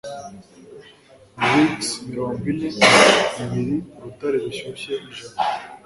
[1.51, 2.67] "Licks mirongo ine"
[3.35, 5.39] bibiri& "Urutare rushyushye: ijana